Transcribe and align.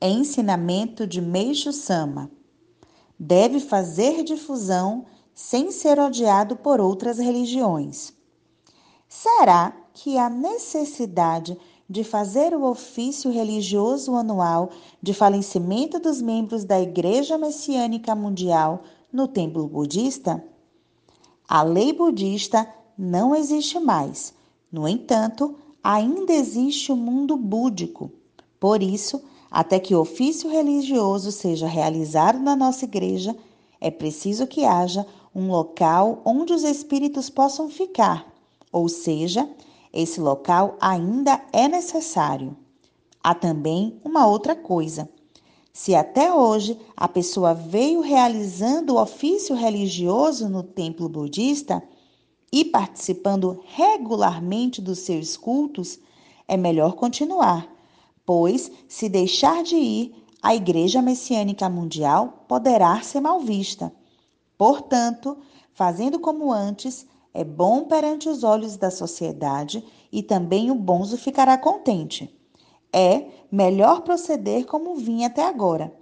é 0.00 0.08
ensinamento 0.08 1.06
de 1.06 1.20
Meixo 1.20 1.72
Sama. 1.72 2.30
Deve 3.18 3.60
fazer 3.60 4.24
difusão 4.24 5.04
sem 5.34 5.70
ser 5.70 5.98
odiado 5.98 6.56
por 6.56 6.80
outras 6.80 7.18
religiões. 7.18 8.12
Será 9.08 9.76
que 9.92 10.16
a 10.16 10.30
necessidade 10.30 11.58
de 11.88 12.04
fazer 12.04 12.54
o 12.54 12.64
ofício 12.64 13.30
religioso 13.30 14.14
anual 14.14 14.70
de 15.02 15.12
falecimento 15.12 15.98
dos 15.98 16.22
membros 16.22 16.64
da 16.64 16.80
Igreja 16.80 17.36
Messiânica 17.36 18.14
Mundial 18.14 18.84
no 19.12 19.26
templo 19.26 19.66
budista? 19.66 20.42
A 21.48 21.62
lei 21.62 21.92
budista 21.92 22.66
não 22.96 23.34
existe 23.34 23.78
mais. 23.80 24.32
No 24.70 24.86
entanto, 24.86 25.56
ainda 25.82 26.32
existe 26.32 26.92
o 26.92 26.96
mundo 26.96 27.36
búdico. 27.36 28.12
Por 28.60 28.82
isso, 28.82 29.20
até 29.50 29.80
que 29.80 29.94
o 29.94 30.00
ofício 30.00 30.48
religioso 30.48 31.32
seja 31.32 31.66
realizado 31.66 32.38
na 32.38 32.54
nossa 32.54 32.84
igreja, 32.84 33.36
é 33.80 33.90
preciso 33.90 34.46
que 34.46 34.64
haja 34.64 35.06
um 35.34 35.50
local 35.50 36.20
onde 36.24 36.52
os 36.52 36.62
espíritos 36.62 37.28
possam 37.28 37.68
ficar, 37.68 38.26
ou 38.72 38.88
seja, 38.88 39.48
esse 39.92 40.20
local 40.20 40.76
ainda 40.80 41.42
é 41.52 41.66
necessário. 41.66 42.56
Há 43.22 43.34
também 43.34 44.00
uma 44.04 44.26
outra 44.26 44.54
coisa. 44.54 45.08
Se 45.72 45.94
até 45.94 46.32
hoje 46.32 46.78
a 46.96 47.08
pessoa 47.08 47.54
veio 47.54 48.00
realizando 48.00 48.94
o 48.94 49.02
ofício 49.02 49.54
religioso 49.54 50.48
no 50.48 50.62
templo 50.62 51.08
budista 51.08 51.82
e 52.52 52.64
participando 52.64 53.62
regularmente 53.66 54.80
dos 54.80 55.00
seus 55.00 55.36
cultos, 55.36 55.98
é 56.46 56.56
melhor 56.56 56.94
continuar, 56.94 57.68
pois 58.24 58.70
se 58.88 59.08
deixar 59.08 59.62
de 59.62 59.76
ir, 59.76 60.14
a 60.42 60.54
Igreja 60.54 61.02
Messiânica 61.02 61.68
Mundial 61.68 62.44
poderá 62.48 63.00
ser 63.02 63.20
mal 63.20 63.40
vista. 63.40 63.92
Portanto, 64.56 65.36
fazendo 65.72 66.18
como 66.18 66.52
antes, 66.52 67.06
é 67.32 67.44
bom 67.44 67.84
perante 67.84 68.28
os 68.28 68.42
olhos 68.42 68.76
da 68.76 68.90
sociedade 68.90 69.84
e 70.10 70.22
também 70.22 70.70
o 70.70 70.74
bonzo 70.74 71.16
ficará 71.16 71.56
contente. 71.56 72.34
É 72.92 73.26
melhor 73.50 74.00
proceder 74.00 74.66
como 74.66 74.96
vinha 74.96 75.28
até 75.28 75.46
agora. 75.46 75.92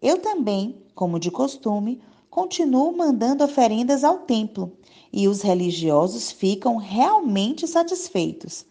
Eu 0.00 0.18
também, 0.18 0.82
como 0.94 1.20
de 1.20 1.30
costume, 1.30 2.02
continuo 2.28 2.96
mandando 2.96 3.44
oferendas 3.44 4.02
ao 4.02 4.18
templo 4.18 4.72
e 5.12 5.28
os 5.28 5.42
religiosos 5.42 6.32
ficam 6.32 6.76
realmente 6.76 7.68
satisfeitos. 7.68 8.66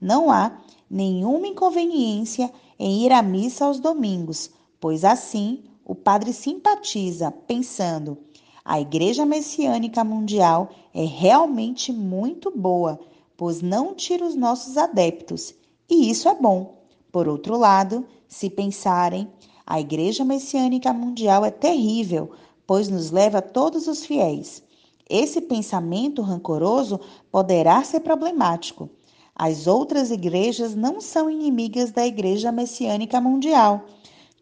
Não 0.00 0.30
há 0.30 0.60
nenhuma 0.90 1.46
inconveniência 1.46 2.50
em 2.78 3.04
ir 3.04 3.12
à 3.12 3.22
missa 3.22 3.64
aos 3.64 3.80
domingos, 3.80 4.50
pois 4.80 5.04
assim 5.04 5.64
o 5.84 5.94
padre 5.94 6.32
simpatiza, 6.32 7.30
pensando: 7.30 8.18
a 8.64 8.80
Igreja 8.80 9.24
Messiânica 9.24 10.02
Mundial 10.02 10.70
é 10.92 11.04
realmente 11.04 11.92
muito 11.92 12.50
boa, 12.50 12.98
pois 13.36 13.62
não 13.62 13.94
tira 13.94 14.26
os 14.26 14.34
nossos 14.34 14.76
adeptos, 14.76 15.54
e 15.88 16.10
isso 16.10 16.28
é 16.28 16.34
bom. 16.34 16.82
Por 17.12 17.28
outro 17.28 17.56
lado, 17.56 18.04
se 18.26 18.50
pensarem, 18.50 19.28
a 19.64 19.80
Igreja 19.80 20.24
Messiânica 20.24 20.92
Mundial 20.92 21.44
é 21.44 21.50
terrível, 21.50 22.30
pois 22.66 22.88
nos 22.88 23.10
leva 23.10 23.40
todos 23.40 23.86
os 23.86 24.04
fiéis. 24.04 24.62
Esse 25.08 25.40
pensamento 25.40 26.20
rancoroso 26.20 27.00
poderá 27.30 27.82
ser 27.84 28.00
problemático. 28.00 28.90
As 29.38 29.66
outras 29.66 30.10
igrejas 30.10 30.74
não 30.74 30.98
são 30.98 31.28
inimigas 31.28 31.92
da 31.92 32.06
Igreja 32.06 32.50
Messiânica 32.50 33.20
Mundial. 33.20 33.84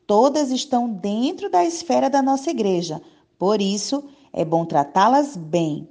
Todas 0.06 0.52
estão 0.52 0.88
dentro 0.88 1.50
da 1.50 1.64
esfera 1.64 2.08
da 2.08 2.22
nossa 2.22 2.50
igreja. 2.50 3.02
Por 3.36 3.60
isso, 3.60 4.04
é 4.32 4.44
bom 4.44 4.64
tratá-las 4.64 5.36
bem. 5.36 5.88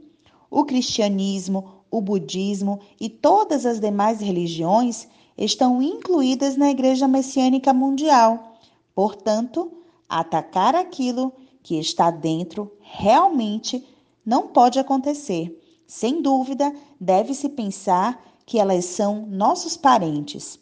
O 0.49 0.63
cristianismo, 0.63 1.83
o 1.91 1.99
budismo 1.99 2.79
e 2.97 3.09
todas 3.09 3.65
as 3.65 3.77
demais 3.77 4.21
religiões 4.21 5.05
estão 5.37 5.81
incluídas 5.81 6.55
na 6.55 6.69
Igreja 6.71 7.05
Messiânica 7.05 7.73
Mundial. 7.73 8.57
Portanto, 8.95 9.69
atacar 10.07 10.75
aquilo 10.75 11.33
que 11.61 11.77
está 11.77 12.09
dentro 12.09 12.71
realmente 12.79 13.85
não 14.25 14.47
pode 14.47 14.79
acontecer. 14.79 15.59
Sem 15.85 16.21
dúvida, 16.21 16.73
deve-se 16.99 17.49
pensar 17.49 18.32
que 18.45 18.59
elas 18.59 18.85
são 18.85 19.25
nossos 19.25 19.75
parentes. 19.77 20.59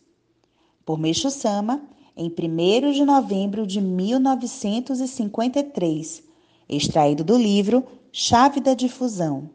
Por 0.85 0.97
Meixo 0.97 1.29
Sama, 1.29 1.81
em 2.15 2.29
1 2.29 2.91
de 2.91 3.03
novembro 3.05 3.65
de 3.65 3.81
1953, 3.81 6.23
extraído 6.67 7.23
do 7.23 7.37
livro 7.37 7.85
Chave 8.11 8.59
da 8.59 8.73
Difusão. 8.73 9.49